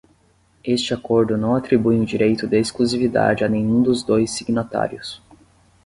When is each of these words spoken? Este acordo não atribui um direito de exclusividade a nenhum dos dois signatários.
Este 0.63 0.95
acordo 0.95 1.37
não 1.37 1.53
atribui 1.53 1.95
um 1.99 2.03
direito 2.03 2.47
de 2.47 2.59
exclusividade 2.59 3.43
a 3.43 3.47
nenhum 3.47 3.83
dos 3.83 4.01
dois 4.01 4.31
signatários. 4.31 5.21